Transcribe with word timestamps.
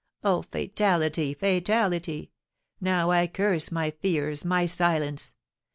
"Oh, 0.23 0.41
fatality 0.41 1.35
fatality! 1.35 2.31
Now 2.79 3.11
I 3.11 3.27
curse 3.27 3.71
my 3.71 3.91
fears, 3.91 4.43
my 4.43 4.65
silence. 4.65 5.35